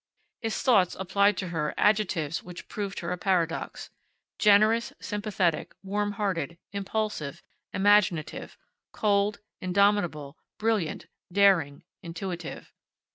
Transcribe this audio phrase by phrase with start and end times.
[0.41, 3.91] His thoughts applied to her adjectives which proved her a paradox:
[4.39, 8.57] Generous, sympathetic, warm hearted, impulsive, imaginative;
[8.93, 12.73] cold, indomitable, brilliant, daring, intuitive.